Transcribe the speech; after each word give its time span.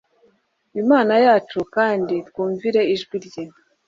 imana 0.81 1.13
yacu, 1.25 1.59
kandi 1.75 2.13
twumvire 2.27 2.81
ijwi 2.93 3.15
rye 3.25 3.43